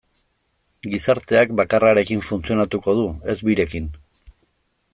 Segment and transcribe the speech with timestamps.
[0.93, 3.95] Gizarteak bakarrarekin funtzionatuko du, ez birekin.